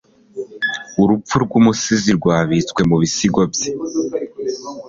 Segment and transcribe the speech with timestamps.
[1.01, 3.69] Urupfu rw'umusizi rwabitswe mu bisigo bye.